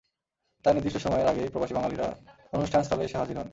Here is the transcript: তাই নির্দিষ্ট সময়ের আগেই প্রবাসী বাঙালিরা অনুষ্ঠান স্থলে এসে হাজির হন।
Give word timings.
তাই 0.65 0.73
নির্দিষ্ট 0.73 0.97
সময়ের 0.97 1.27
আগেই 1.27 1.49
প্রবাসী 1.49 1.73
বাঙালিরা 1.73 2.07
অনুষ্ঠান 2.53 2.81
স্থলে 2.83 3.03
এসে 3.03 3.17
হাজির 3.17 3.37
হন। 3.37 3.49